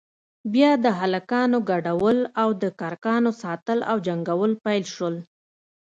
[0.53, 5.15] بيا د هلکانو گډول او د کرکانو ساتل او جنگول پيل سول.